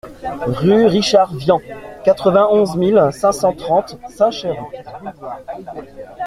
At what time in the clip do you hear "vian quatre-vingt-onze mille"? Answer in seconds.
1.35-3.09